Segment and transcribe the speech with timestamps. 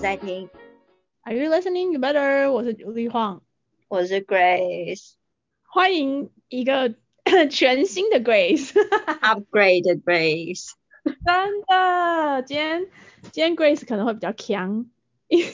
[0.00, 0.48] 在听。
[1.24, 1.92] Are you listening?
[1.92, 2.50] You better.
[2.50, 3.42] 我是李晃，
[3.88, 5.12] 我是 Grace。
[5.62, 6.94] 欢迎一个
[7.50, 8.72] 全新的 Grace。
[9.20, 10.70] Upgrade Grace。
[11.04, 12.86] 真的，今天
[13.30, 14.86] 今天 Grace 可能会比较强，
[15.28, 15.44] 因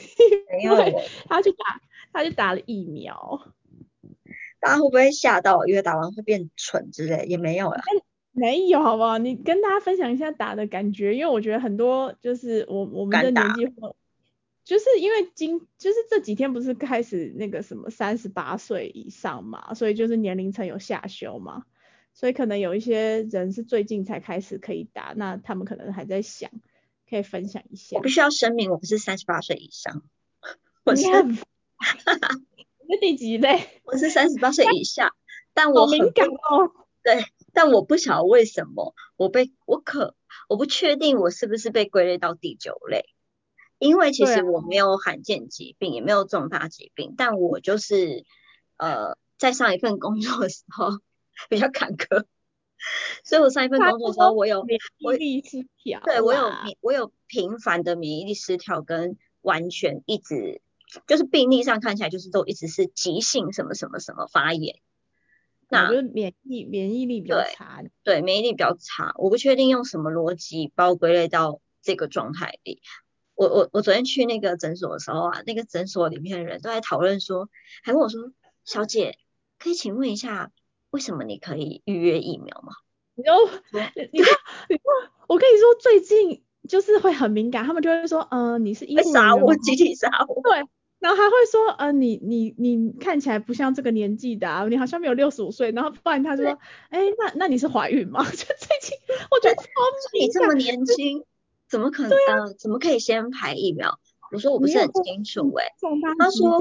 [0.63, 0.95] 因为
[1.27, 1.81] 他去打
[2.13, 3.41] 他去打了疫苗。
[4.61, 5.65] 大家会不会吓到？
[5.65, 7.25] 因为打完会变蠢之类？
[7.25, 7.81] 也没有啊。
[8.31, 9.17] 没有，好不好？
[9.17, 13.93] 你跟大家分享一下打的感觉，因为我觉得很多就是我我们的年纪或，
[14.67, 21.63] 就是因为今就是这几天不是开始那个什么三十八岁以上嘛，所以就是年龄层有下修嘛，
[22.13, 26.51] 所以可能有一些人是最近才开始可以打，那他们可能还在想，
[27.09, 27.95] 可以分享一下。
[27.95, 30.03] 我必须要声明，我不是三十八岁以上，
[30.83, 33.69] 我是你是第几类？
[33.85, 35.13] 我是三十八岁以下，
[35.53, 36.73] 但我好敏感哦。
[37.03, 40.13] 对，但我不晓得为什么我被我可
[40.49, 43.05] 我不确定我是不是被归类到第九类，
[43.79, 48.25] 因为其实我没有罕见疾病，也没有重大疾病，但我就是
[48.77, 50.99] 呃在上一份工作的时候
[51.49, 52.25] 比较坎坷，
[53.23, 60.61] 所以我上一份工作的时候我有免疫力失调，对我有我有频繁的免疫力失调跟完全一直
[61.05, 64.79] 就是病历上看起来就是都一直是急性什么什么什么发炎。
[65.69, 72.81] 那就是免疫免疫力比较差，对免疫力比较差，我不确定用什么逻辑把我归类到这个状态里。
[73.37, 77.49] 我我我昨天去那个诊所的时候啊，那个诊所里面的人都在讨论说，
[77.83, 78.31] 还问我说，
[78.65, 79.17] 小姐，
[79.59, 80.51] 可以请问一下，
[80.89, 82.73] 为什么你可以预约疫苗吗？
[83.15, 83.31] 你就
[84.11, 84.37] 你说
[84.69, 84.83] 你说，
[85.27, 90.67] 我跟你说，最近就是会很敏感，他们就会说，嗯、呃，你是医护人员杀我，集体杀我，对。
[90.99, 95.69] 然后还会说，呃，你你你看起来不像这个年纪的、啊，你好像没有六十五岁。
[95.69, 96.57] 然后不然他就说，
[96.89, 98.23] 哎，那那你是怀孕吗？
[98.25, 98.45] 就最
[98.81, 98.97] 近
[99.29, 99.69] 我觉得超
[100.19, 101.23] 你这么年轻，
[101.69, 102.17] 怎么可能？
[102.29, 103.99] 啊、呃，怎么可以先排疫苗？
[104.31, 105.71] 我说我不是很清楚哎、欸。
[106.19, 106.59] 他说，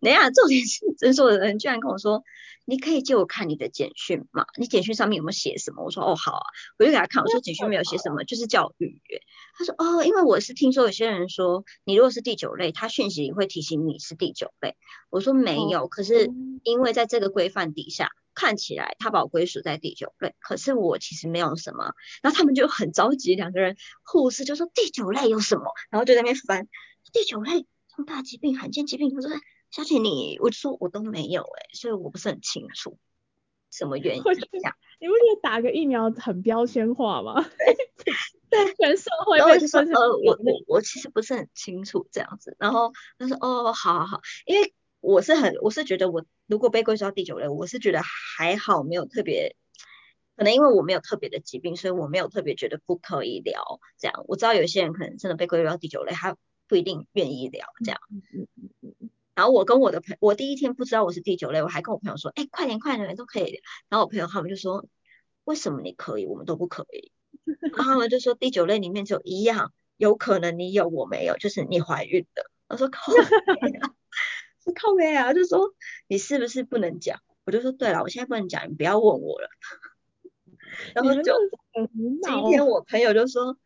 [0.00, 2.22] 等一下，重点是诊所的人居然跟我说，
[2.64, 4.44] 你可以借我看你的简讯吗？
[4.58, 5.84] 你简讯上面有没有写什么？
[5.84, 6.46] 我说哦好啊，
[6.78, 9.20] 我就给他看，我说简讯没有写什么，就是叫预约。
[9.58, 14.76] 他说哦，因为我是听说有些人说，你如果是第九类，他讯息里会提醒你是第九类。
[15.10, 16.30] 我说没有，哦、可是
[16.62, 21.94] 因为在这个规范底下，看起来他把我归属在第九类，可是我其实没有什么。
[22.22, 25.64] 然后他们就很着急，两个人护士就说第九类有什么？
[25.90, 26.68] 然后就在那边翻
[27.12, 27.64] 第九类
[27.94, 29.14] 重大疾病、罕见疾病。
[29.14, 29.30] 他说
[29.76, 32.96] 小姐你，我就说我都没有哎、欸，所以我不是很清楚
[33.70, 34.20] 什么原因。
[34.20, 37.34] 你不觉得打个疫苗很标签化吗？
[38.48, 39.36] 对，全社会。
[39.36, 42.56] 然后我就说，呃，我我我其实不是很清楚这样子。
[42.58, 49.56] 然后他说，哦，好好好，因为我是很，我是觉得我如果被归属到第九类，我是觉得还好，没有特别，
[50.36, 54.24] 可能因为我没有特别的疾病，所以我没有特别觉得不可以聊这样。
[54.26, 56.34] 我知道有些人可能真的被归类到第九类，他
[56.66, 58.00] 不一定愿意聊这样。
[59.36, 63.60] 然后我跟我的朋我第一天不知道我是第九类，我还跟我朋友说，哎，快点快点，都可以。
[63.90, 64.86] 然后我朋友他们就说，
[65.44, 67.12] 为什么你可以，我们都不可以？
[67.44, 72.50] 然后他们就说第九类里面只有一样，有可能你有我没有，就是你怀孕的。
[72.68, 73.20] 我说靠北
[73.78, 73.94] 啊，
[74.64, 75.74] 是靠没啊，就说
[76.08, 77.20] 你是不是不能讲？
[77.44, 79.48] 我就说对了，我现在不能讲，你不要问我了。
[80.94, 81.34] 然后就
[81.92, 83.58] 今天我朋友就说。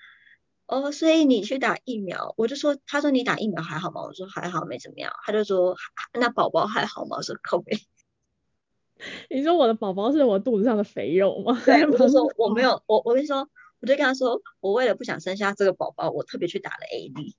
[0.71, 4.03] 哦，所以你去打疫苗，我就说，他说你打疫苗还好吗？
[4.07, 5.13] 我说还好，没怎么样。
[5.25, 5.75] 他就说
[6.15, 7.17] 那宝宝还好吗？
[7.19, 7.77] 我说靠北。
[9.31, 11.61] 你说我的宝宝是我肚子上的肥肉吗？
[11.67, 13.37] 对， 我就說我没有， 我我跟你說，
[13.81, 17.35] 我就跟他说，我为了不想生下这个宝宝，我特别去打了 AD。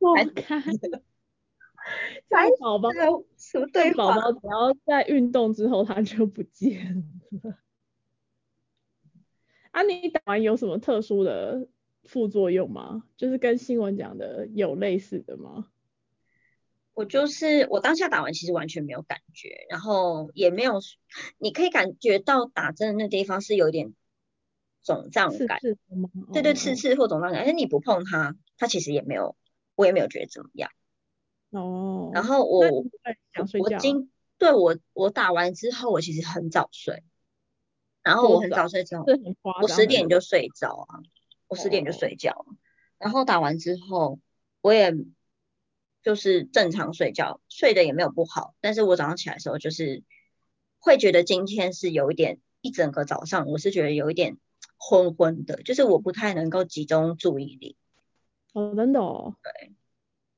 [0.00, 0.60] 我看，
[2.28, 2.90] 才寶寶
[3.36, 7.04] 什麼對寶寶只要在运动之后，他就不见
[7.42, 7.54] 了。
[9.70, 11.68] 啊，你打完有什么特殊的？
[12.06, 13.04] 副作用吗？
[13.16, 15.66] 就是跟新闻讲的有类似的吗？
[16.94, 20.80] 我就是我当下打完其实完全没有感觉，然后也没有，
[21.38, 23.94] 你可以感觉到打针的那地方是有點
[24.84, 26.08] 腫脹感，刺刺嗎？
[26.32, 29.36] 對對，刺刺或肿胀感，但是你不碰它，它其实也没有，
[29.74, 30.70] 我也没有觉得怎么样。
[31.50, 32.10] 哦。
[32.14, 32.84] 然后我。
[33.60, 37.04] 我今对我我打完之后，我其实很早睡，
[38.02, 39.04] 然后我很早睡之後，
[39.62, 41.00] 我十点就睡着啊。
[41.48, 42.46] 我十点就睡覺，哦、
[42.98, 44.18] 然后打完之后，
[44.60, 44.92] 我也
[46.02, 50.02] 就是正常睡觉，睡得也没有不好，但是我早上起来的時候，就是
[50.78, 54.38] 会觉得今天是有一点，一整个早上我是觉得有一点
[54.76, 57.76] 昏昏的，就是我不太能够集中注意力。
[58.52, 59.36] 哦，真的哦。
[59.42, 59.72] 對。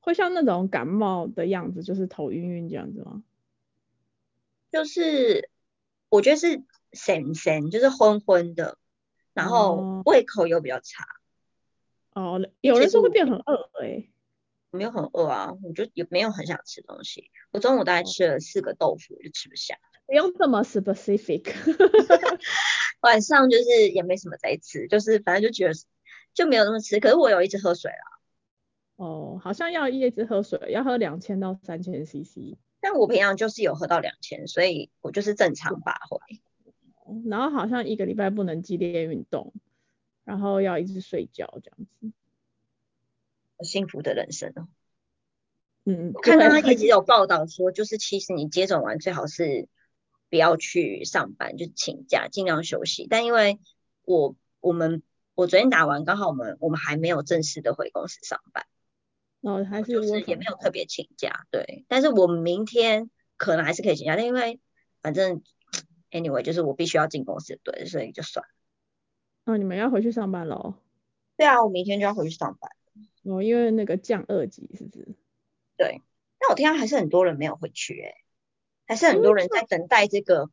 [0.01, 3.21] 會像那种感冒的样子，就是头晕晕这样子吗？
[4.71, 5.51] 就是
[6.07, 6.63] 我觉得是
[6.93, 8.78] 神神，就是昏昏的。
[9.39, 11.05] 然后胃口又比较差。
[12.13, 14.09] 哦，有人說會變很饿哎、欸。
[14.71, 17.31] 没有很饿啊，我就也没有很想吃东西。
[17.51, 19.77] 我中午大概吃了四个豆腐，我就吃不下。
[20.05, 21.53] 不用这么 specific。
[23.01, 25.73] 晚上就是也没什么在吃，就是反正就觉得
[26.33, 26.99] 就没有那么吃。
[26.99, 28.19] 可是我有一直喝水啦。
[28.97, 32.57] 哦，好像要一直喝水，要喝两千到三千 CC。
[32.81, 36.41] 但我平常就是有喝到两千，所以我就是正常发挥。
[37.25, 39.53] 然后好像一个礼拜不能激烈运动，
[40.23, 42.11] 然后要一直睡觉这样子。
[43.63, 44.67] 幸福的人生哦。
[45.85, 49.67] 嗯，我看到他一直有报道说，就是其实你接种完最好是
[50.29, 53.07] 不要去上班，就请假，尽量休息。
[53.09, 53.59] 但因为
[54.03, 55.01] 我我们
[55.33, 58.65] 我昨天打完，刚好我们我们还没有正式的回公司上班，
[59.41, 61.85] 哦，还是就是也没有特别请假，对。
[61.87, 64.59] 但是我明天可能还是可以请假，但因为
[65.01, 65.41] 反正
[66.11, 69.53] anyway 就是我必须要进公司，对，所以就算了。
[69.53, 70.75] 哦，你们要回去上班喽？
[71.37, 72.71] 对啊，我明天就要回去上班。
[73.23, 75.07] 哦，因为那个降二级是不是？
[75.77, 76.01] 对，
[76.39, 78.13] 那我听到还是很多人没有回去，哎，
[78.87, 80.49] 还是很多人在等待这个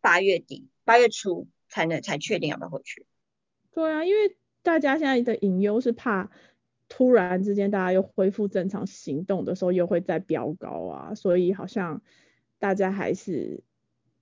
[0.00, 3.06] 八月底、八月初才能才确定要不要回去。
[3.72, 6.30] 对啊，因为大家现在的隐忧是怕
[6.88, 12.02] 突然之间大家又恢复正常行动的时候又会再飙高啊，所以好像
[12.58, 13.62] 大家还是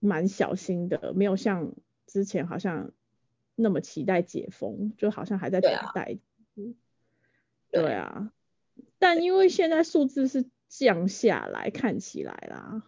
[0.02, 1.72] 蛮小心的，没有像
[2.06, 2.90] 之前好像
[3.54, 6.19] 那么期待解封，就好像还在等待。
[7.70, 8.32] 对啊，
[8.99, 12.82] 但因为现在数字是降下来，看起来啦，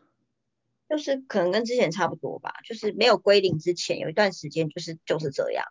[0.88, 5.64] 就是可能跟之前差不多吧，就是没有归零之前有一段时间就是就是这样，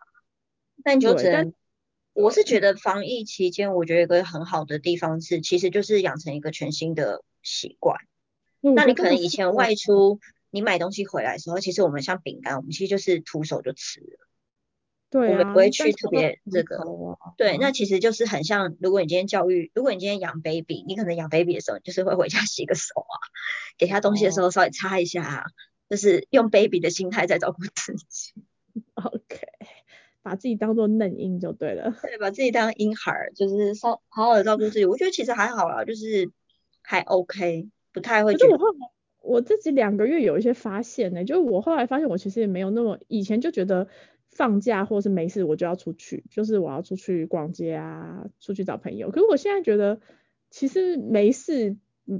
[0.82, 1.52] 那你就只能，
[2.14, 7.98] 我是觉得防疫期间，我觉得一个很好的地方是，其实就是养成一个全新的习惯。
[8.60, 10.18] 那你可能以前外出，
[10.54, 14.18] 你买东西回来的时候，其实我们像饼干，我们其实就是徒手就吃了。
[15.10, 16.78] 对，我们不会去特别这个，
[17.36, 23.18] 对，那其实就是很像，如果你今天教育，如果你今天养 baby，你可能养 baby 的时候，就是会回家洗个手啊，
[23.76, 25.44] 给他东西的时候稍微擦一下啊，
[25.90, 28.32] 就是用 baby 的心态在照顾自己。
[28.94, 29.40] OK，
[30.22, 31.96] 把自己当做嫩婴就对了。
[32.02, 34.84] 对，把自己当婴孩，就是稍好好的照顾自己。
[34.84, 36.30] 我觉得其实还好啦，就是
[36.82, 38.32] 还 OK，不太会。
[38.32, 38.78] 可是我后来
[39.24, 43.88] 我自己两个月有一些发现呢，就是我后来发现我其实也没有那么，以前就觉得。
[44.36, 49.12] 放假或是没事，我就要出去，就是我要出去逛街啊，出去找朋友。
[49.12, 50.00] 可是我现在觉得，
[50.50, 51.76] 其实没事，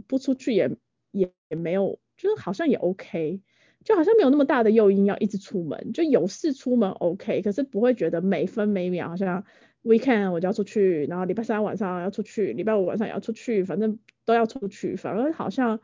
[0.06, 0.70] 不出去也
[1.10, 3.40] 也也没有，就是好像也 OK，
[3.82, 9.44] 就好像没有那么大的诱因要一直出门，就有事出门 OK，可是不会觉得每分每秒好像
[9.82, 15.80] weekend 我就要出去，然后礼拜三晚上要出去，礼拜五晚上也要出去，反正都要出去，反而好像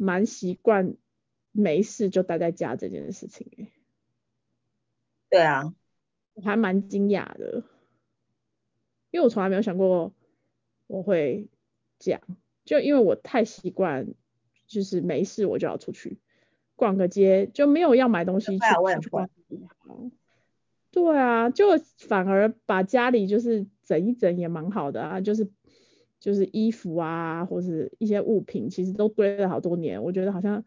[0.00, 0.94] 蛮习惯
[1.52, 3.68] 没事就待在家这件事情
[5.28, 5.74] 对啊，
[6.32, 7.62] 我还蛮惊讶的，
[9.10, 10.14] 因为我从来没有想过
[10.86, 11.48] 我会
[11.98, 12.22] 这样，
[12.64, 14.14] 就因为我太习惯，
[14.66, 16.18] 就是没事我就要出去
[16.76, 18.64] 逛个街，就没有要买东西去
[19.02, 19.28] 去逛。
[20.90, 25.48] 对啊，就反而把家里就是整一整也蛮好的啊，就是
[26.20, 30.62] 就是衣服啊，或是一些物品，其实都堆了好多年，我觉得好像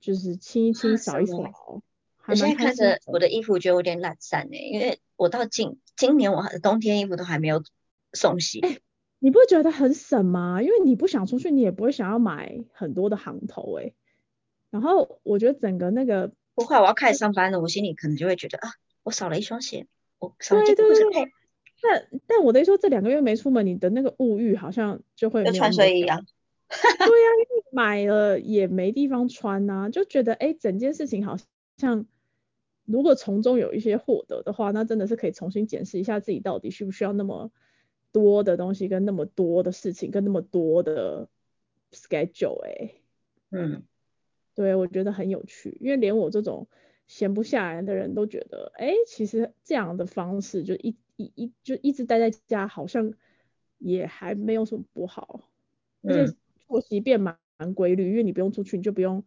[0.00, 1.82] 就是清一清扫一扫。
[2.28, 7.62] 我现在看着我的衣服，觉得有点懒散哎，因为我到今今年我冬天衣服都还没有
[8.12, 8.60] 送洗。
[9.18, 10.62] 你不会觉得很省吗？
[10.62, 13.92] 因为你不想出去，你也不会想要买很多的行头哎。
[14.70, 18.70] 然后我觉得整个那个，不会，我要开始上班了，我心里可能就会觉得啊，
[19.02, 19.86] 我少了一双鞋，
[20.18, 21.00] 我少了一对裤子。
[21.82, 26.18] 但但我的意思说，这两个月没出门，你的那个物欲好像就会穿睡衣啊。
[26.68, 31.36] 对呀，因为买了也没地方穿呐，就觉得哎，整件事情好
[31.76, 32.06] 像。
[32.84, 37.50] 如果从中有一些获得的话，那真的是可以重新检视一下自己到底需不需要那么
[38.12, 41.28] 多的东西，跟那么多的事情，跟那么多的
[41.90, 42.92] schedule 哎。
[43.50, 43.82] 嗯，
[44.54, 46.68] 对，我觉得很有趣，因为连我这种
[47.08, 53.12] 闲不下来的人都觉得，哎，其实这样的方式就一一一就一直待在家，好像
[53.78, 55.48] 也还没有什么不好，
[56.02, 56.36] 而且
[56.68, 59.24] 作息变蛮蛮规律，因为你不用出去，你就不用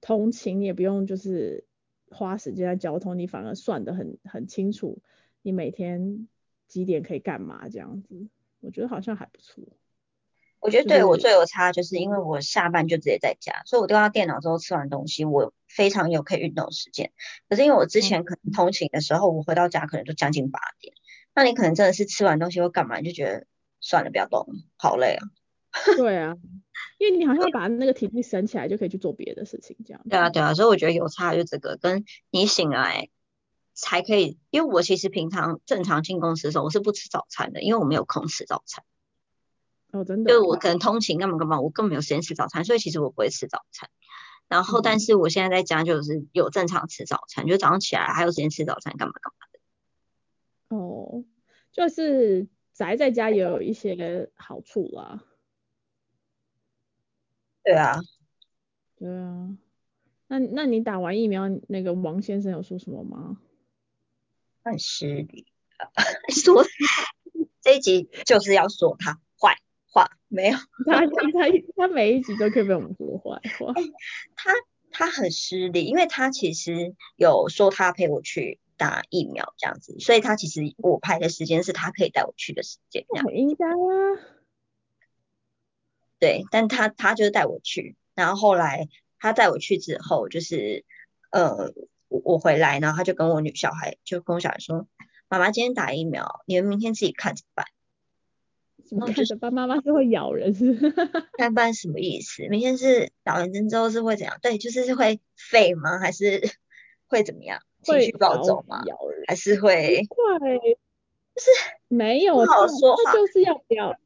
[0.00, 1.64] 通勤，你也不用就是。
[2.08, 5.02] 花时间在交通，你反而算得很很清楚，
[5.42, 6.28] 你每天
[6.68, 8.28] 几点可以干嘛这样子，
[8.60, 9.64] 我觉得好像还不错。
[10.60, 17.10] 我觉得对我最有差，就是因为我下班就直接在家，所以我丢到电脑之后吃完东西，我非常有可以运动时间。
[17.48, 20.94] 可是因为我之前可能通勤的时候，我回到家可能就将近八点，
[21.36, 23.46] 那你可能真的是吃完东西或干嘛，你就觉得
[23.78, 25.22] 算了，不要动，好累啊。
[25.96, 26.34] 对啊。
[26.98, 30.00] 因为你好像把那个体力省起来，就可以去做别的事情，这样。
[30.08, 33.10] 对啊，对啊，所以我觉得有差就这个，跟你醒来
[33.74, 34.38] 才可以。
[34.50, 38.82] 因为我其实平常正常进公司的时候，我是不吃早餐的，因为我没有空吃早餐。
[39.92, 40.32] 哦，真的。
[40.32, 43.90] 就我可能通勤干嘛干嘛，我根本没有时间吃早餐，所以其实我不会吃早餐。
[44.48, 49.45] 然后，但是我现在在家就是有正常吃早餐，就早上起来还有时间吃早餐，干嘛干嘛的。
[50.68, 51.24] 哦，
[51.72, 55.24] 就是宅在家也有一些好处啦。
[57.62, 58.00] 对啊，
[58.96, 59.56] 对啊。
[60.28, 63.40] 那那你打完疫苗，那个王先生有说什么吗？
[64.64, 65.46] 很失礼，
[66.34, 66.64] 说
[67.60, 69.56] 这一集就是要说他坏
[69.88, 71.12] 话，没有他他
[71.76, 73.72] 他每一集都可以被我们说坏话。
[74.34, 74.50] 他
[74.90, 83.04] 他很失礼，因为他其实有说他陪我去打疫苗这样子，所以他其实我排的时间是他可以带我去的时间。
[83.34, 83.74] 应该啊。
[86.18, 88.88] 对，但他他就是带我去，然后后来。
[89.18, 90.84] 他带我去之后，就是
[91.30, 91.72] 呃，
[92.08, 94.86] 我我回来，然后他就跟我女小孩，就跟我小孩说
[95.26, 97.66] ：“妈妈今天打疫苗，你们明天自己看着办。”
[98.86, 99.52] 什么看着办？
[99.54, 100.74] 妈妈是会咬人是？
[101.38, 102.46] 看办什么意思？
[102.48, 104.38] 明天是打完针之后是会怎样？
[104.42, 105.98] 对，就是是会废吗？
[105.98, 106.42] 还是
[107.08, 107.62] 会怎么样？
[107.92, 108.82] 情绪暴走吗？
[109.26, 110.02] 还是会？
[110.08, 110.58] 会，
[111.34, 111.50] 就是
[111.88, 113.96] 没有，不好说他就是要表，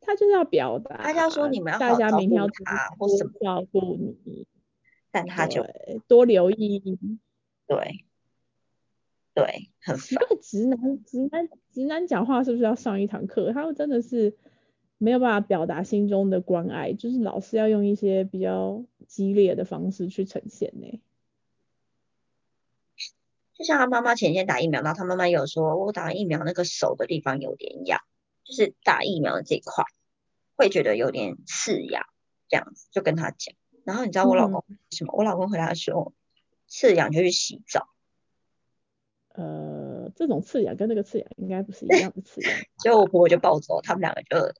[0.00, 4.46] 他就是要表达，大家说你们要大家明天要他或什么照顾你。
[5.12, 5.66] 但他就
[6.06, 6.80] 多留意，
[7.66, 8.04] 对，
[9.34, 13.52] 对，很奇怪，直男直男直男讲话是不是要上一堂课？
[13.52, 14.36] 他们真的是
[14.98, 21.00] 没有办法表达心中的关爱，就是老是要用一些比较激烈的方式去呈现呢。
[23.60, 28.00] 就像他妈妈前天打疫苗，然后他妈妈有说，我打完疫苗那个手的地方有点痒，
[28.42, 29.84] 就是打疫苗的这块
[30.56, 32.06] 会觉得有点刺痒，
[32.48, 33.54] 这样子就跟他讲。
[33.84, 35.12] 然后你知道我老公什么？
[35.14, 36.14] 我老公回答说，
[36.68, 37.86] 刺痒就去洗澡。
[39.34, 42.50] 呃，这种刺痒跟那个刺痒应该不是一样的刺痒。
[42.78, 44.54] 结果我婆婆就暴走，他们两个就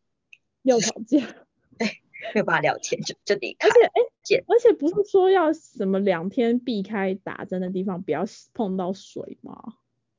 [0.60, 1.18] 又吵架。
[1.78, 2.02] 对，
[2.34, 3.66] 没有办法聊天，就就离开。
[3.66, 4.02] 而且哎，
[4.46, 8.24] 而且不是说要什么两天避开打针的地方，不要
[8.54, 9.76] 碰到水吗？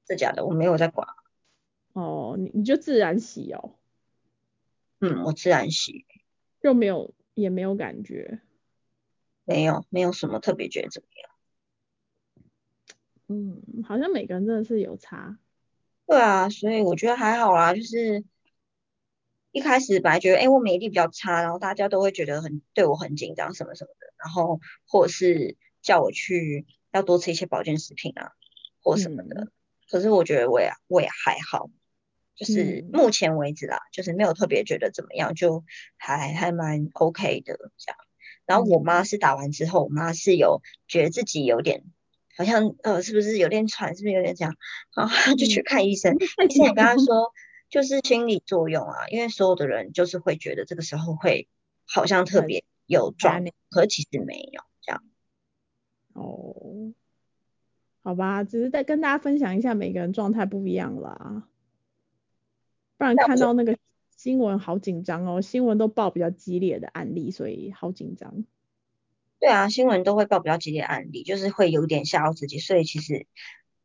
[0.08, 1.08] 是假的，我没有在管。
[1.94, 3.76] 哦，你你就自然洗哦。
[5.00, 6.06] 嗯，我自然洗，
[6.62, 8.42] 就没有也没有感觉。
[9.46, 11.32] 没有，没有什么特别觉得怎么样。
[13.28, 15.38] 嗯，好像每个人真的是有差。
[16.06, 17.74] 对啊，所以我觉得还好啦。
[17.74, 18.24] 就是
[19.52, 28.32] 一开始本来觉得，哎，我免疫力比较差，然后大家都会觉得很对我很紧张什么什么的，然后或者是叫我去要多吃一些保健食品啊，
[28.82, 29.52] 或什么的。
[29.90, 31.70] 可是我觉得我也我也还好，
[32.36, 35.66] 就是目前为止啦，就是没有特别觉得怎么样，就
[35.98, 37.98] 还还蛮 OK 的这样。
[38.46, 41.84] 然后我妈是打完之后，我妈是有觉得自己有点
[42.38, 44.56] 好像呃，是不是有点喘，是不是有点这样？
[44.96, 46.16] 然后就去看医生，
[46.50, 47.34] 医生也跟她说，
[47.72, 51.48] 就是心理作用啊，因为所有的人就是会觉得这个时候会
[51.86, 55.04] 好像特别有状，可其实没有这样。
[56.14, 56.94] 哦，
[58.04, 61.48] 好吧，只是在跟大家分享一下每个人状态不一样啦，
[62.98, 63.76] 不然看到那个。
[64.18, 68.46] 新闻好紧张哦，新闻都报比较激烈的案例，所以好紧张。
[69.40, 73.26] 对啊，新闻都会报比较激烈案例，就是会有点吓到自己，所以其实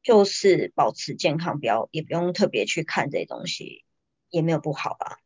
[0.06, 3.82] 就是保持健康，不要也不用特别去看这些东西，
[4.30, 5.18] 也没有不好吧。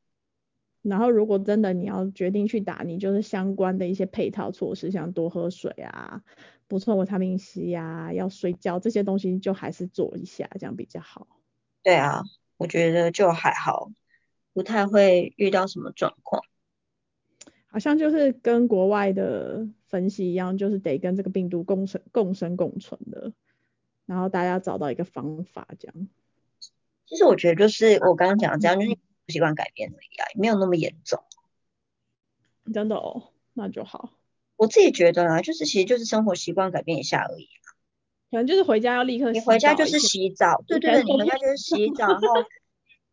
[0.80, 6.22] 然后如果真的你要决定去打，你就是相关的一些配套措施，像多喝水啊，
[6.66, 11.28] 补充维他命 C 啊，要睡觉这些东西就还是做一下，这样比较好。
[11.82, 12.22] 对啊，
[12.56, 13.92] 我觉得就还好。
[14.54, 16.42] 不太会遇到什么状况，
[17.66, 23.34] 好像就是跟国外的分析一样，就是得跟这个病毒共生、共生共存的，
[24.10, 26.08] 然后大家找到一个方法这样。
[27.06, 28.98] 其实我觉得就是我刚刚讲的这样，就是
[29.28, 31.22] 习惯改变而已啊，没有那么严重。
[32.74, 34.10] 真的哦，那就好。
[34.56, 37.48] 我自己觉得啊，就是其实就是生活习惯改变一下而已
[38.30, 42.26] 可能就是回家要立刻，你回家就是洗澡，对对对，你回家就是洗澡，然后。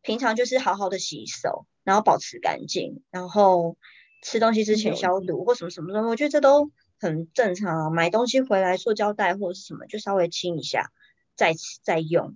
[0.04, 3.76] 平常就是好好的洗手，然后保持干净，然后
[4.24, 7.90] 吃东西之前消毒或什么什么的，我觉得这都很正常啊。
[7.90, 10.92] 买东西回来塑胶袋或者是什么，就稍微清一下，
[11.36, 12.36] 再再用，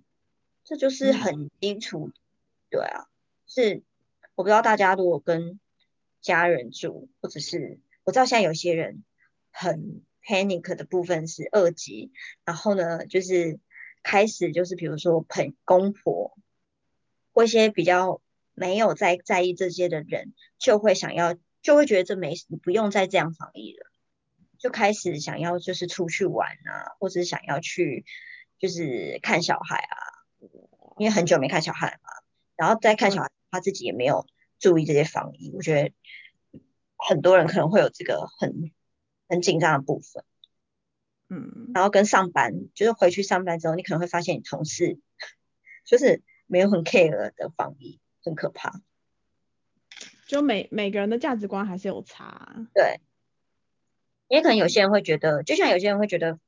[0.63, 2.11] 这就是很基础。
[2.69, 3.07] 对啊，
[3.47, 3.83] 是
[4.35, 5.59] 我不知道大家如果跟
[6.21, 9.03] 家人住，或者是我知道现在有些人
[9.51, 12.11] 很 panic 的部分是二级，
[12.45, 13.59] 然后呢就是
[14.03, 16.37] 开始就是比如说朋公婆。
[17.33, 18.21] 或一些比较
[18.53, 23.89] 没有在在意这些的人，就会想要，就会觉得这没不用再这样防疫了，
[24.61, 28.05] 就开始想要就是出去玩啊，或者是想要去
[28.59, 29.95] 就是看小孩啊，
[30.97, 32.11] 因为很久没看小孩嘛，
[32.55, 34.27] 然后再看小孩，他自己也没有
[34.59, 35.51] 注意这些防疫。
[35.55, 35.93] 我觉得
[36.95, 38.71] 很多人可能会有这个很
[39.27, 40.23] 很紧张的部分。
[41.29, 44.99] 嗯，然后跟上班，就是回去上班之后，你可能会发现你同事
[45.85, 48.81] 就是没有很 care 的防疫，很可怕。
[50.27, 52.67] 就每每个人的价值观还是有差。
[52.73, 53.01] 对，
[54.31, 56.39] 也可能有些人会觉得，就像有些人会觉得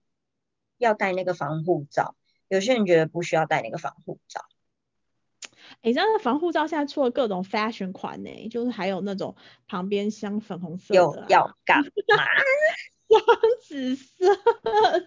[0.77, 2.15] 要戴那个防护罩，
[2.47, 4.45] 有些人觉得不需要戴那个防护罩。
[5.81, 9.35] 哎，这样的防护罩现在出了各种 fashion 款呢，就是还有那种
[9.67, 11.25] 旁边镶粉红色的。
[11.27, 12.23] 要干嘛？
[13.13, 13.19] 镶
[13.61, 14.25] 紫色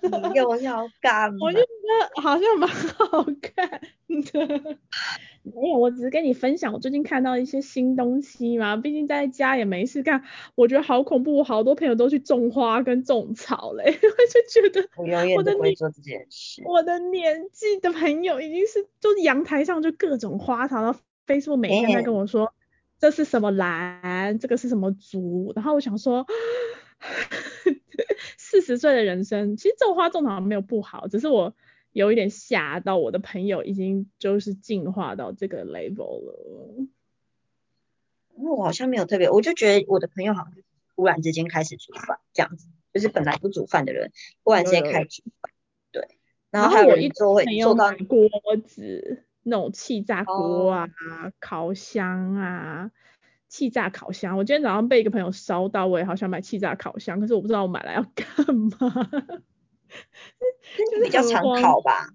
[0.08, 0.32] 的。
[0.34, 1.38] 又要干嘛？
[1.40, 4.76] 我就觉得好像蛮好看的。
[5.42, 10.22] 没有，我只是跟你分享我最近看到一些新东西嘛，毕竟在家也没事干，
[10.56, 16.62] 我觉得好恐怖，好多朋友都去种花跟种草嘞， 我就觉得我永远都不会做这件事。
[16.64, 22.52] 我的年纪的朋友已经是，就是阳台上就各种花草，然后 Facebook 每天在跟我说
[22.98, 26.26] 这是什么兰，这个是什么竹，然后我想说，
[28.38, 31.54] 四十岁的人生其实种花种草没有不好，只是我。
[31.92, 36.86] 有一点吓到我的朋友，已经就是进化到这个 level 了。
[38.36, 40.52] 那我好像没有特别，我就觉得我的朋友好像
[40.94, 44.12] 突然之间开始煮饭这样子，就是本来不煮饭的人，
[44.44, 45.50] 突然之间开始煮饭。
[45.90, 46.06] 对。
[46.50, 48.28] 然后还有人做会做到锅
[48.66, 50.86] 子，那种气炸锅啊、
[51.40, 52.90] 烤箱啊、
[53.48, 54.36] 气炸烤箱。
[54.36, 58.78] 我今天早上被一个朋友烧到，我也好想买气炸烤箱，可是我不知道我买来要干嘛。
[60.76, 62.08] 就是比较常烤吧，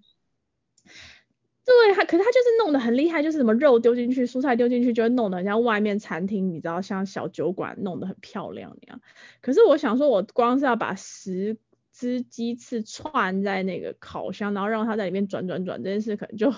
[1.63, 9.01] 对，他可是他就是弄得很厉害，就是什么肉丢进去，蔬菜丢进去，就会弄得像外面餐厅，你知道像小酒馆弄得很漂亮那样。
[9.41, 11.57] 可是我想说，我光是要把十
[11.93, 16.53] 只鸡翅串在那个烤箱，然后让它在里面转转转，这件事可能就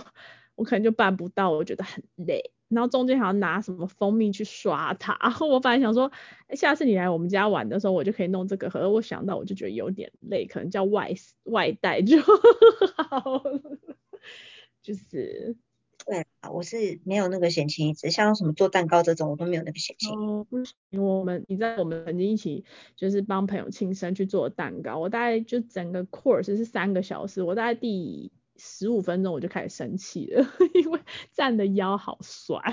[0.56, 2.52] 我可能就办不到，我觉得很累。
[2.70, 6.12] 然后中间还要拿什么蜂蜜去刷它， 我本来想说，
[6.56, 8.68] 下次你来我们家玩的时候，我就可以弄这个。
[8.70, 11.14] 可是我想到我就觉得有点累，可能叫外
[11.44, 12.18] 外带就
[13.10, 13.78] 好了。
[14.82, 15.56] 就是，
[16.08, 20.18] 对啊，我是没有那个闲情逸致，像什么做蛋糕这种，我都没有那个闲情。
[21.00, 28.32] 我们你知道我们曾经一起就是帮朋友庆生去做蛋糕，我大概就整个 course 是三个小时，我大概第。
[28.66, 31.02] 十五分钟我就开始生气了， 因为
[31.34, 32.64] 站的腰好酸，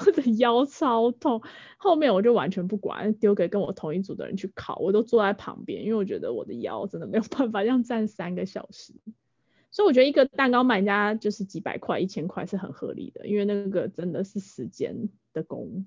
[0.00, 1.42] 我的腰超痛。
[1.76, 8.94] 后面我就完全不管，丢给跟我同一组的人去烤，我都坐在旁边，因为我觉得我的腰真的没有办法 这样站三个小时。
[9.70, 15.86] 所以我觉得一个蛋糕卖人家就是几百块、一千块是很合理的，因为那个真的是时间的工。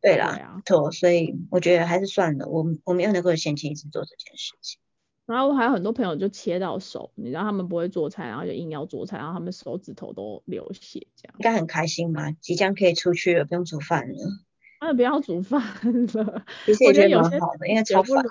[0.00, 4.80] 对啦，错，所以我觉得还是算了，我我没有那个闲情逸致做这件事情。
[5.26, 11.34] 然后我还有很多朋友就切到手，你知道他们不会做菜，然后就硬要做菜，然后他们手指头都流血这样。
[11.38, 12.30] 应该很开心吧？
[12.40, 14.16] 即将可以出去了，不用煮饭了。
[14.78, 16.44] 啊，不要煮饭了。
[16.86, 18.24] 我觉得有些好的，因为超烦。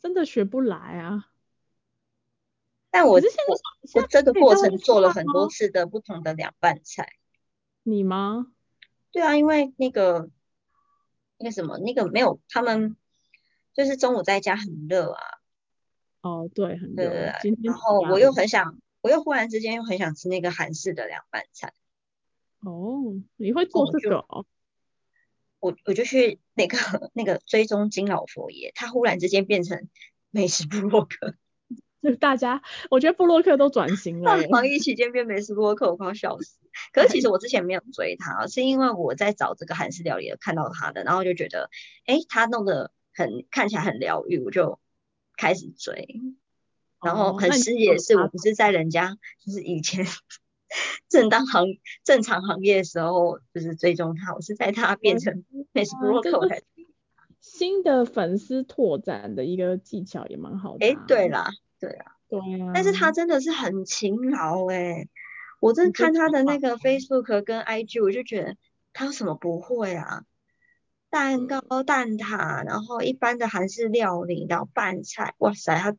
[0.00, 1.26] 真的学不来啊。
[2.90, 3.20] 但我我
[4.08, 7.12] 这个过程做了很多次的不同的凉拌菜。
[7.82, 8.46] 你吗？
[9.10, 10.30] 对啊，因为那个
[11.38, 12.96] 那个什么那个没有他们，
[13.74, 15.37] 就是中午在家很热啊。
[16.28, 17.04] 哦，对，很热。
[17.62, 21.72] 然后我又很想，我又忽然之间又很想吃那个韩式的凉拌菜。
[22.60, 24.24] 哦，你会做这个？
[25.60, 26.76] 我我就去那个
[27.14, 29.88] 那个追踪金老佛爷，他忽然之间变成
[30.30, 31.34] 美食部落客。
[32.02, 34.38] 就大家，我觉得部落客都转型了。
[34.50, 36.58] 防疫期间变美食部落客，我快要笑死。
[36.92, 41.70] 可是其实我之前没有追他，是因为我在找这个韩式料理看到他的，然后就觉得，
[42.06, 44.78] 哎，他弄得很看起来很疗愈，我就。
[45.38, 46.20] 开始追，
[47.00, 50.04] 然后很失也是，我不是在人家就是以前
[51.08, 51.64] 正当行
[52.04, 56.62] 正常行业的时候，就是追踪他，我是在他变成 Facebook 才
[57.40, 60.86] 新的粉丝拓展的一个技巧也蛮好的。
[60.86, 61.48] 哎，对啦，
[61.78, 65.08] 对啊，对啊，但是他真的是很勤劳哎，
[65.60, 68.56] 我真看他的那个 Facebook 跟 IG，我就觉得
[68.92, 70.24] 他有什么不会啊？
[71.10, 75.96] 蛋糕、蛋挞，然后一般的韩式料理然后拌菜，哇塞，他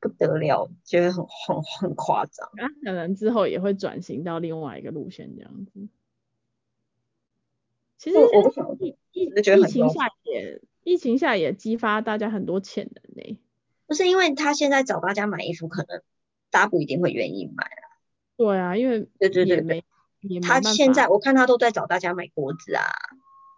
[0.00, 2.46] 不得了，觉得很很很夸张。
[2.46, 5.88] 啊，可能之后也会转型到另外一个路线这样子。
[7.98, 8.18] 其实
[8.78, 13.38] 疫疫疫情下也疫情下也激发大家很多潜能呢。
[13.86, 16.02] 不是因为他现在找大家买衣服，可能
[16.50, 18.00] 大家不一定会愿意买啊。
[18.36, 19.84] 对啊，因为对对对对，
[20.40, 22.84] 他现在我看他都在找大家买锅子啊。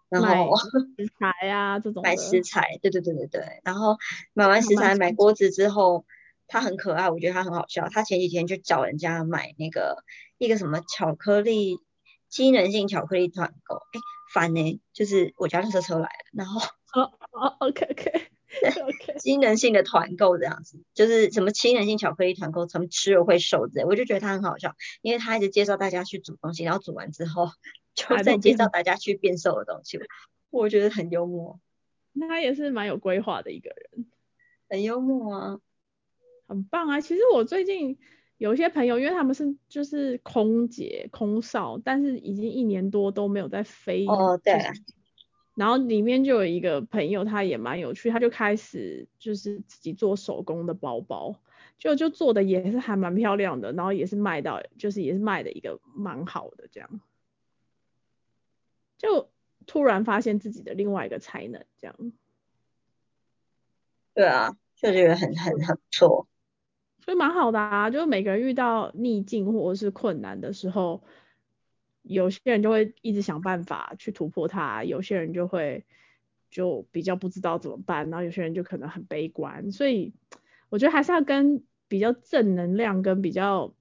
[0.09, 3.61] 然后食材啊，这种买食材，对对对对对。
[3.65, 3.97] 然后
[4.33, 6.05] 买完食材，买锅子之后，
[6.47, 7.89] 他很可爱，我觉得他很好笑。
[7.91, 10.05] 他前几天就找人家买那个
[10.39, 11.79] 一个什么巧克力
[12.29, 14.01] 机能性巧克力团购，哎，
[14.33, 16.61] 烦呢，就是我家车车来了，然后
[16.95, 18.28] 哦哦 OK OK，
[19.21, 27.49] 机能性的团购这样子，就是什么机能性巧克力团购，什么吃了会瘦之类，我就觉得他很好笑，因为他一直介绍大家去煮东西，然后煮完之后
[27.95, 29.99] 就再介绍大家去变瘦的东西，
[30.51, 31.61] 我觉得很幽默。
[32.13, 34.07] 那他也是蛮有规划的一个人，
[34.69, 35.61] 很幽默啊。
[36.49, 36.99] 很棒啊！
[36.99, 37.99] 其实我最近
[38.39, 44.07] 有一些朋友，因为他们是就是空姐、空少，但是已经一年多都没有在飞。
[44.07, 44.55] 哦，对。
[45.59, 51.35] 然后里面就有一个朋友，他也蛮有趣，他就开始就是自己做手工的包包，
[51.79, 57.01] 就就做的也是还蛮漂亮的，然后也是卖到，就是也是卖的一个蛮好的这样。
[58.99, 59.29] 就
[59.67, 62.13] 突然发现自己的另外一个才能，这样。
[64.15, 66.29] 对啊，就觉得很很很不错。
[67.05, 71.03] 所以蛮好的啊，就是每个人遇到逆境或者是困难的时候，
[72.09, 75.85] 有些人就会一直想办法去突破它，有些人就会
[76.51, 79.71] 就比较不知道怎么办，然后有些人就可能很悲观。
[79.71, 80.15] 所以
[80.71, 83.75] 我觉得还是要跟比较正能量跟比较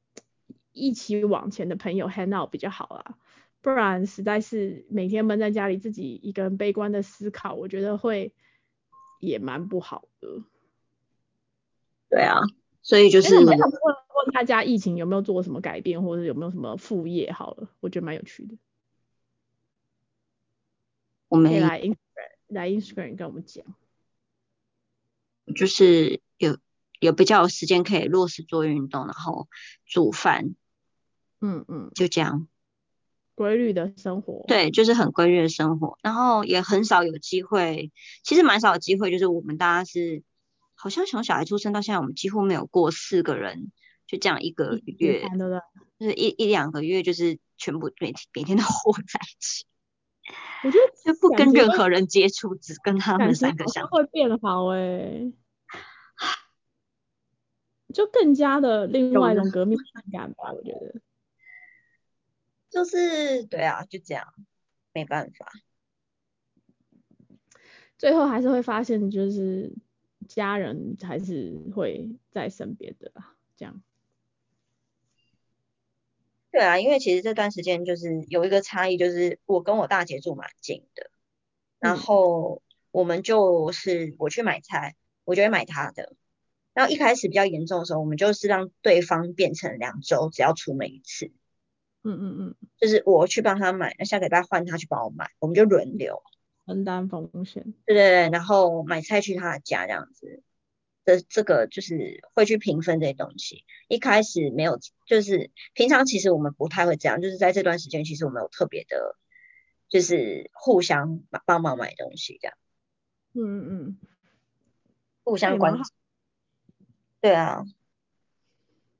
[0.73, 3.17] 一起往前的朋友 hang out 比较好啦，
[3.61, 8.33] 不然实在是每天闷在家里自己一个人悲观的思考，我觉得会
[9.19, 10.43] 也蛮不好的。
[12.09, 12.41] 对啊。
[12.83, 13.57] 所以就是，问
[14.25, 17.32] 问大家疫情有没有做什么改变，或者有没有什么副业？
[17.32, 18.56] 好了，我觉得蛮有趣的。
[21.27, 21.97] 我们来 Instagram
[22.47, 23.65] 来 Instagram 跟我们讲，
[25.56, 26.58] 就是有
[26.99, 29.47] 有比较有时间可以落实做运动，然后
[29.86, 30.56] 煮饭，
[31.41, 32.47] 嗯嗯，就这样，
[33.36, 37.91] 规律的生活，对，就是很规律的生活，然后也很少有机会，
[38.23, 40.23] 其实蛮少有机会，就是我们大家是。
[40.80, 43.71] 好像从小孩出生到现在，我们几乎没有过四个人
[44.08, 45.22] 就这样一个月，
[46.00, 49.65] 就是一一两个月，就是全部每天每天都活在一起。
[50.63, 53.89] 我觉得就不跟任何人接触，只跟他们三个相处。
[53.91, 55.32] 会变好哎，
[57.93, 59.78] 就更加的另外一种革命
[60.12, 61.02] 感吧，我觉得。
[62.70, 64.34] 就是对啊，就这样，
[64.93, 65.52] 没办法。
[67.98, 69.76] 最后还是会发现，就是。
[70.28, 73.82] 家人还是会在身边的啦，这样。
[76.58, 81.12] 对啊，因为其实这段时间就是有一个差异，就是我跟我大姐住蛮近的，
[81.78, 86.15] 然后我们就是我去买菜，我就会买她的。
[86.74, 91.28] 然后一开始比较严重的时候，我们就是让对方变成两周只要出门一次。
[92.04, 92.56] 嗯嗯嗯。
[92.80, 96.24] 就是我去帮他买，那下个礼拜换他去帮我买，我们就轮流。
[96.65, 100.41] 分担风险，对对对，然后买菜去他的家这样子，
[101.08, 103.63] 这这个就是会去平分这些东西。
[103.88, 109.15] 一开始没有，就是平常其实我们不太会这样，就是在这段时间其实我们有特别的，
[109.88, 112.58] 就是互相帮忙买东西这样。
[113.36, 113.98] 嗯嗯嗯，
[115.24, 115.80] 互相关。
[117.22, 117.63] 对啊，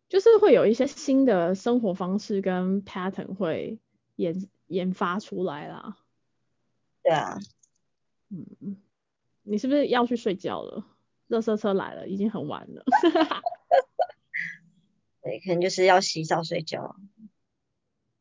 [0.08, 3.80] 就是会有一些新的生活方式跟 pattern 会
[4.15, 5.98] 研研发出来啦。
[7.04, 7.38] 对啊。
[8.30, 8.78] 嗯，
[9.43, 10.86] 你是不是要去睡觉了？
[11.27, 12.83] 热车车来了，已经很晚了。
[15.21, 16.95] 对，可能就是要洗澡睡觉。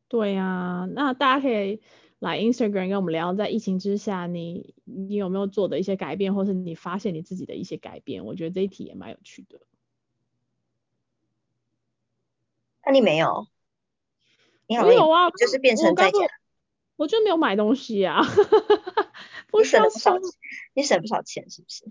[0.09, 1.81] 对呀，那大家可以
[2.19, 8.25] 来 Instagram 跟我们聊，在疫情之下，你你有没有做的一些改变，或是你发现你自己的一些改变？
[8.25, 9.61] 我觉得这一题也蛮有趣的。
[12.85, 13.47] 那你没有？
[14.67, 16.19] 你没有啊，就是变成在家。
[16.97, 18.21] 我就没有买东西啊。
[19.53, 20.17] 你省了不少，
[20.73, 21.85] 你省不少钱是不是？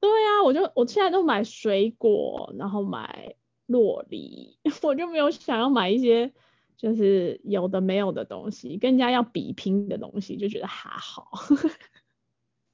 [0.00, 3.34] 对啊，我就我现在都买水果，然后买
[3.66, 6.32] 洛梨， 我就没有想要买一些
[6.76, 11.30] 就是有的没有的东西，跟人家要比拼的东西，就觉得还好。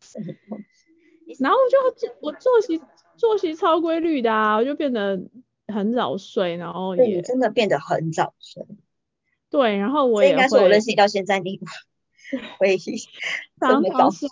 [1.40, 2.81] 然后就我作息
[3.16, 5.21] 作息超规律的啊，我就变得
[5.69, 8.66] 很早睡，然后也真的变得很早睡。
[9.49, 11.61] 对，然后我也应该是我认识到现在你。
[12.59, 12.77] 会
[13.61, 14.27] 常常消失，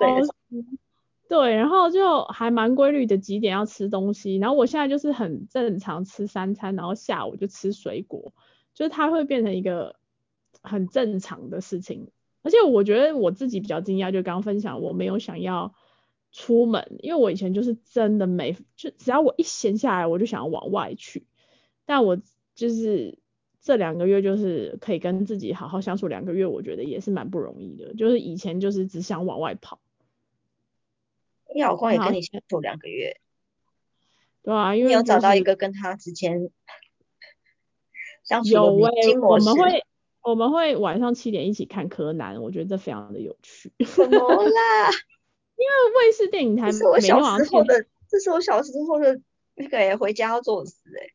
[1.28, 8.32] 对，然后就还蛮规律的几点要吃东西，然后我现在就是很正常吃三餐，然后下午就吃水果，
[8.74, 9.96] 就是它会变成一个
[10.62, 12.08] 很正常的事情，
[12.42, 15.74] 而且我觉得我自己比较惊讶，就刚刚分享我没有想要
[16.32, 21.26] 出门，因为我以前就是真的没，就只要我一闲下来我就想要往外去，
[21.84, 22.18] 但我
[22.54, 23.18] 就是。
[23.66, 27.94] 这两个月就是可以跟自己好好相处两个月，我觉得也是蛮不容易的。
[27.94, 29.80] 就是以前就是只想往外跑。
[31.54, 33.20] 你老公也跟你相处两个月？
[34.42, 36.50] 对啊，因为有找到一个个跟他之间
[38.24, 39.48] 相处有的诶、经模式。
[39.48, 39.84] 我们会
[40.22, 43.72] 我们会晚上七点一起看柯南，我觉得这非常的有趣。
[43.94, 44.90] 怎么啦？
[45.56, 49.20] 因为卫视电影台这是我小时候的，这是我小时候的
[49.54, 51.06] 那个诶回家要做的事哎。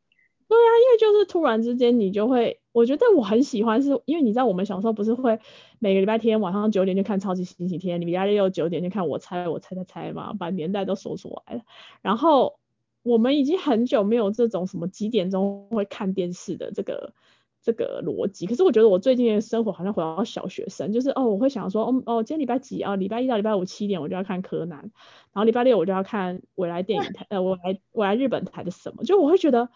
[0.48, 5.40] 因为就是突然之间你就会，我觉得我很喜欢是，因为你知道我们小时候不是会
[5.80, 11.62] 每个礼拜天晚上九点就看超级星期天，礼拜六九点就看我猜我猜猜猜嘛，把年代都说出来了。
[12.00, 12.60] 然后
[13.02, 17.12] 我们已经很久没有这种什么几点钟会看电视的这个
[17.60, 22.94] 这个逻辑，可是我觉得我最近的生活好像回到小学生，就是哦我会想说，哦哦今天礼拜几啊？
[22.94, 24.90] 礼拜一到礼拜五七点我就要看柯南，然
[25.34, 29.70] 后礼拜六我就要看未来电影台，呃我来我来日本台的什么，就我会觉得。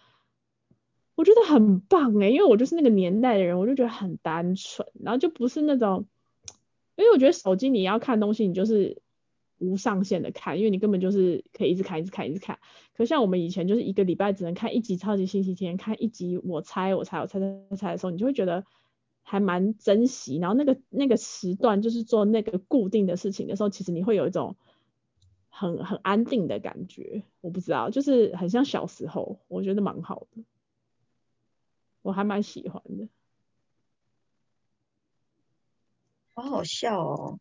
[1.16, 6.06] 我觉得很棒哎，因为我就是那个年代的人，我就觉得很单纯，然后就不是那种，
[6.96, 9.00] 因为我觉得手机你要看东西，你就是
[9.58, 12.58] 无上限的看，因为你根本就是可以一直看，一直看，一直看。
[12.96, 18.64] 可像我们以前就是一个礼拜只能看一集超级星期天，看一集我猜我猜我猜猜猜的时候，你就会觉得
[19.22, 20.38] 还蛮珍惜。
[20.38, 24.56] 然后那个那个时段就是做那个固定的事情的时候，其实你会有一种
[25.48, 27.22] 很很安定的感觉。
[27.40, 30.42] 我不知道，就是很像小时候，我觉得蛮好的。
[32.04, 33.08] 我还蛮喜欢的，
[36.34, 37.38] 好好笑哦！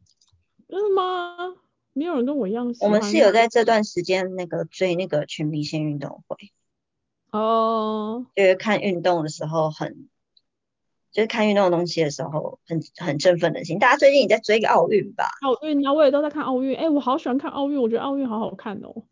[0.70, 1.58] 真的吗？
[1.92, 2.94] 没有人跟我一样喜欢我。
[2.94, 6.54] 们是有在这段时间那个追那个全明星运动会，
[7.32, 10.08] 哦，就是看运动的时候很，
[11.12, 13.80] 就是看运动的东西的时候很很振奋人心。
[13.80, 15.26] 大家最近也在追个奥运吧？
[15.42, 16.78] 奥运啊，我也都在看奥运。
[16.78, 19.04] 哎，我好喜欢看奥运，我觉得奥运好好看哦。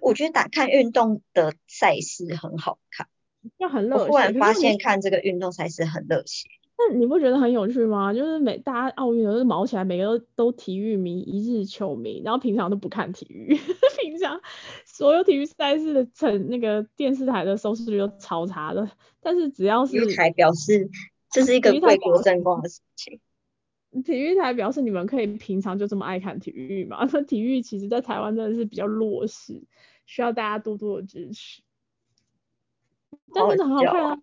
[0.00, 3.08] 我觉得打看运动的赛事很好看，
[3.58, 4.18] 要很热血。
[4.18, 6.48] 然发现看这个运动赛事很热血。
[6.78, 8.12] 那你不觉得很有趣吗？
[8.12, 13.56] 就是每大家奥运都是毛起来，每个都都体育迷，一日球迷，然后平常都不看体育，
[14.02, 14.38] 平常
[14.84, 18.90] 所有体育赛事的成那个电视台的收视率都超差的。
[19.22, 20.90] 但是只要是体育台表示
[21.30, 23.20] 这是一个为国争光的事情。
[24.04, 27.08] 体育台表示你们可以平常就这么爱看体育嘛？
[27.10, 29.62] 那 体育其实在台湾真的是比较弱势，
[30.04, 31.62] 需要大家多多的支持。
[33.34, 34.18] 但真的很好看啊，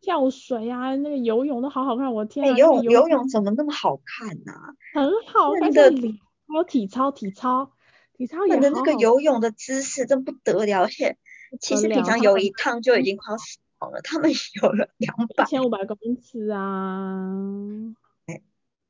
[0.00, 2.52] 跳水啊，那个游泳都好好看，我天啊！
[2.52, 4.74] 哎，游泳那个游泳怎么那么好看呐？
[4.94, 6.08] 很好看，真的
[6.48, 7.72] 还有体操，体操，
[8.14, 11.16] 体操也你的那个游泳的姿势真不得了，而且
[11.60, 14.30] 其实平常游一趟就已经快要死亡了，他们
[14.62, 17.94] 游了两 百一，千五百公尺啊！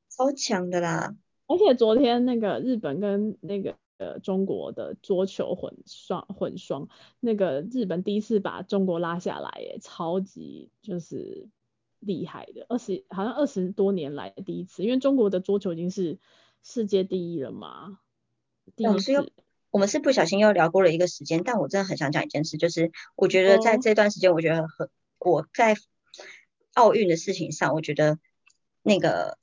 [0.08, 1.14] 超强的啦。
[1.46, 6.88] 而且昨天那个日本跟那个呃中国的桌球混双混双，
[7.20, 11.48] 那个日本第一次把中国拉下来，耶，超级就是
[11.98, 16.18] 厉害的，二十好像二十多年来第一次，因为中国的桌球已经是
[16.62, 18.00] 世界第一了嘛，
[18.74, 19.32] 第一我们是又次。
[19.72, 25.76] 我们是不小心又聊过了一个时间，但我真的很想讲一件事，就是我觉得在哦这段时间，我觉得很我在
[26.74, 28.18] 奥运的事情上，我觉得
[28.82, 29.38] 那个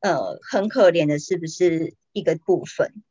[0.00, 3.02] 呃很可怜的是不是一个部分？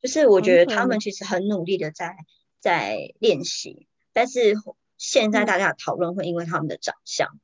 [0.00, 2.16] 就是我觉得他们其实很努力的在
[2.60, 4.54] 在练习，但是
[4.96, 5.46] 现在嗯。
[5.46, 7.38] 大家的讨论会因为他们的长相，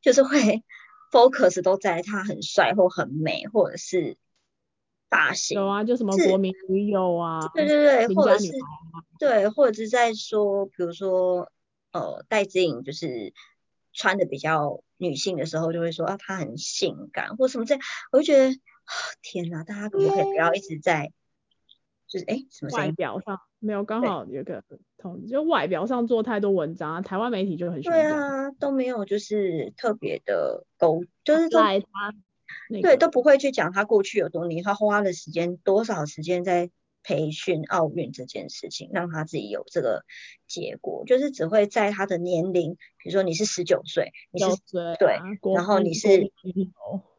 [0.00, 0.64] 就是会
[1.12, 4.16] focus 都在他很帅或很美，或者是
[5.08, 8.52] 发型，有啊，就什么国民女友啊，对对对，或者是
[9.18, 11.50] 对，或者是在说，比如说
[11.92, 13.34] 呃，戴姿颖就是
[13.92, 21.12] 穿的比较女性的时候，就会说啊，她很性感或什么这样，我就觉得啊天哪，大家可不可以不要一直在
[22.10, 22.90] 就是哎什么外？
[22.90, 24.62] 表上没有，刚好有个
[24.98, 31.86] 同，就外表上做太多文章啊，台湾媒体就很喜欢对，啊，都没有就是特别的勾，就是都赖他
[32.68, 36.70] 那对，都不会去讲他过去有多厉害，他花了时间多少时间在
[37.02, 40.04] 培训奥运这件事情，让他自己有这个
[40.48, 44.48] 结果，就是只会在他的年龄，比如说你是十九岁，你是
[44.98, 45.18] 对
[45.54, 46.32] 然后你是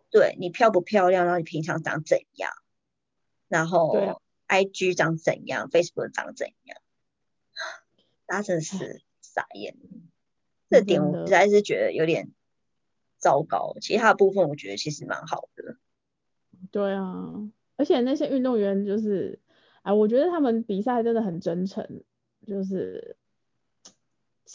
[0.10, 2.52] 对你漂不漂亮，然后你平常长怎样，
[3.48, 6.78] 然后 IG 长怎样，Facebook 长怎样，
[8.26, 9.78] 大家真的是傻眼，
[10.70, 12.32] 这点我实在是觉得有点
[13.18, 15.78] 糟糕，其他的部分我觉得其实蛮好的。
[16.70, 19.40] 对啊，而且那些运动员就是，
[19.84, 22.04] 哎，我觉得他们比赛真的很真诚，
[22.46, 23.16] 就是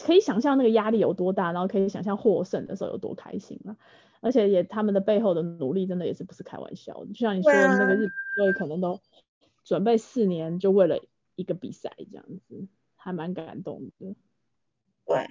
[0.05, 3.79] 可以想象那个压力有多大，然后可以想象获胜的时候有多开心啊。
[4.21, 9.01] 而且也他们的背后的努力真的也是不是开玩笑的，就像你说啊的那个日本队可能都
[9.67, 14.15] 准备四年就为了一个比赛这样子，还蛮感动的。
[15.05, 15.29] 对，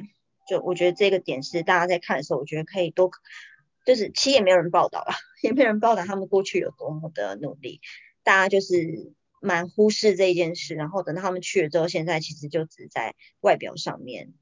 [0.47, 3.09] 就我觉得这个点是大家在看的时候，我觉得可以多，
[3.85, 7.79] 就是其实也没有人报道啦，也没有人报道他们过去有多么的努力，
[8.23, 14.33] 大家就是蛮忽视这件事，然后等到他们去了之后，现在其实就只在外表上面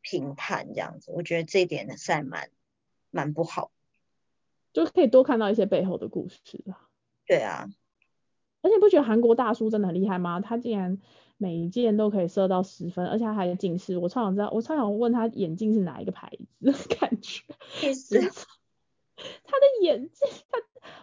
[0.00, 2.50] 评判这样子，我觉得这一点是还蛮
[3.10, 3.70] 蛮不好，
[4.72, 6.88] 就可以多看到一些背后的故事啊。
[7.24, 7.68] 对啊，
[8.62, 10.40] 而且不觉得韩国大叔真的很厉害吗？
[10.40, 10.98] 他竟然
[11.36, 17.44] 每一件都可以射到十分，而且他还近视，我超想知道，我超想问他眼镜是哪一个牌子，感觉。
[19.44, 20.58] 他的眼镜，他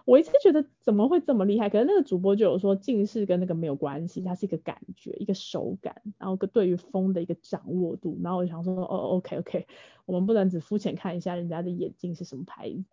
[0.06, 1.70] 我一直觉得怎么会这么厉害？
[1.70, 8.18] 可是那个主播就有说近视跟那个没有关系，它是一个感觉，一个手感，然后个对于风的一个掌握度。
[8.24, 9.68] 然后我想说，哦，OK OK，
[10.06, 12.86] 我们不能只肤浅看一下人家的眼镜是什么牌子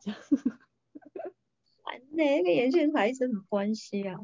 [0.00, 0.20] 这样。
[1.88, 4.16] 烦呢，那个眼镜牌子什么关系啊？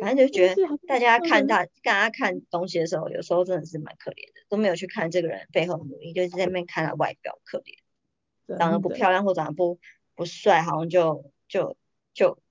[0.00, 8.58] 反正就觉得大家看大大家看东西的时候，有时候真的是蛮可怜的，都没有去看这个人背后的努力，就是在那边看他外表可怜。
[8.58, 9.78] 长得不漂亮或长得不
[10.16, 11.76] 不帅，好像就就
[12.12, 12.42] 就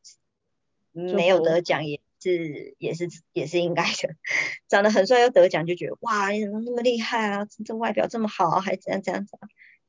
[0.93, 4.15] 没有得奖，也是也是也是应该的。
[4.69, 7.45] 长得很帅又得奖，就觉得哇，你怎么那么厉害啊？
[7.65, 9.37] 这外表这么好，还这样这样子，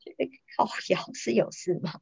[0.00, 0.12] 就
[0.56, 2.00] 好有是有事吗？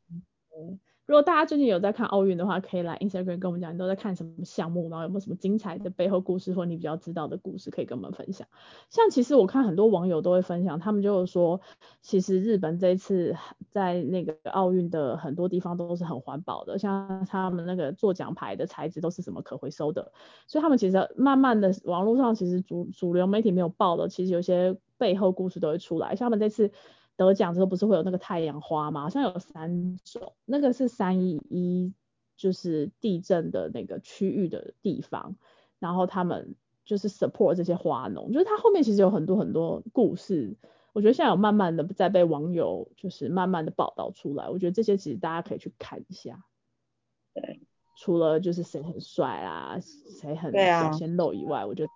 [1.09, 8.47] 如果大家最近有在看奥运的话，可以来 Instagram 跟我们讲，你都在看什么项目，然后有没有什么精彩的背后故事，或你比较知道的故事，可以跟我们分享。
[8.91, 11.63] 像其实我看很多网友都会分享，他们就是说，
[12.03, 13.35] 其实日本这次
[13.71, 20.13] 在那个奥运的很多地方都是很环保的，像他们那个做奖牌的材质都是什么可回收的，
[20.47, 26.71] 所以他们其实慢慢的网络上其实主主流媒体没有报的，其实有些背后故事都会出来，像他们这次。
[27.19, 29.03] 得奖之后不是会有那个太阳花吗？
[29.03, 31.93] 好像有三种，那个是三一一，
[32.37, 35.35] 就是地震的那个区域的地方，
[35.81, 36.55] 然后他们
[36.85, 40.57] 就是 support 这些花农，就是它后面其实有很多很多故事，
[40.93, 46.45] 我觉得现在有慢慢的在被网友就是慢慢的报道出来，我觉得这些其实大家可以去看一下。
[47.35, 47.61] 对，
[47.97, 51.91] 除了就是谁很帅啊，谁很表现露以外，我觉得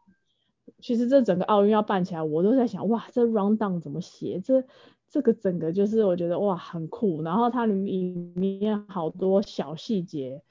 [0.80, 4.40] 其实这整个奥运要办起来，我都在想，哇，这 round down 怎么写？
[4.40, 4.64] 这
[5.12, 10.42] 这个整个就是我觉得哇很酷，然后它里面好多小细节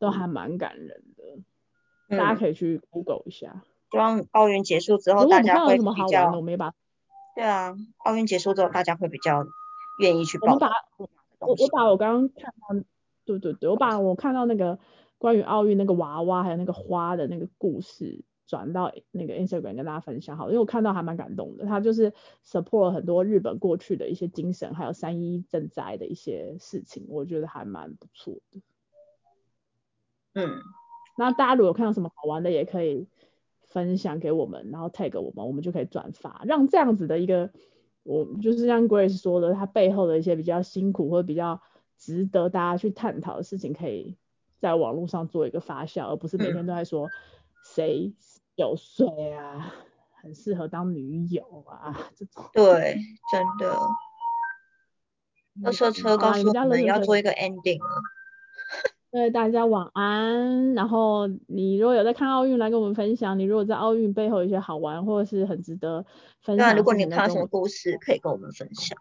[0.00, 3.62] 都还蛮感人的，大家可以去 Google 一下。
[3.92, 6.32] 希望奥运结束之后大家会比较。
[6.32, 6.74] 我没把。
[7.36, 9.46] 对啊，奥运结束之后大家会比较
[10.00, 10.54] 愿意去报。
[10.54, 10.70] 我把，
[11.38, 12.84] 我我把我刚刚看到，
[13.24, 14.80] 对对对，我把我看到那个
[15.18, 18.24] 关于奥运那个娃娃还有那个花的那个故事。
[18.50, 22.12] 转到那个 Instagram 跟大家分享好，因为我看到还蛮感动的，他就是
[22.44, 28.60] support 很多日本过去的一些精神，还有三一赈灾的一些事情，我觉得还蛮不错的。
[30.34, 30.60] 嗯，
[31.16, 33.06] 那大家如果看到什么好玩的，也可以
[33.62, 37.52] 分享给我们，然后 tag 我们，我们就可以转发，让这样子的一个，
[38.02, 41.62] 我就是像 Grace 说的，他背后的一些比较辛苦或者比较
[41.96, 44.16] 值得大家去探讨的事情，可以
[44.58, 47.08] 在网络上做一个发酵，而不是每天都在说
[47.64, 48.12] 谁。
[48.60, 49.72] 九岁啊，
[50.20, 52.44] 很适合当女友啊，这种。
[52.52, 52.98] 对，
[53.32, 53.74] 真的。
[55.62, 58.02] 那车车告诉我们要做一个 ending 了。
[59.10, 60.74] 对，大家晚安。
[60.74, 63.38] 然后你如果有在看奥运，来跟我们分享。
[63.38, 66.04] 你如果在奥运背后有一些好玩或者是很值得
[66.42, 68.98] 分享，如果你看到什么故事，可以跟我们分享。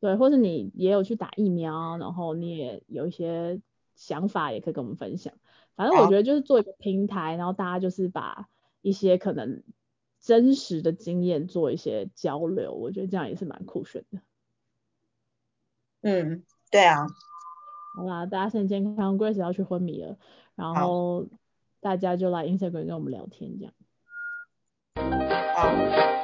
[0.00, 3.60] 对，或是你也有去打疫苗，然后你也有一些
[3.94, 5.32] 想法，也可以跟我们分享。
[5.76, 8.48] 反正我觉得就是做一个平台，然后大家就是把。
[8.86, 9.64] 一些可能
[10.20, 14.20] 真实的经验做一些交流，我觉得这样也是蛮酷炫的。
[16.02, 17.04] 嗯，对啊。
[17.96, 20.16] 好啦，大家身体健康，Grace 要去昏迷了，
[20.54, 21.26] 然后
[21.80, 23.74] 大家就来 Instagram 跟我们聊天这样。
[25.56, 26.15] 好。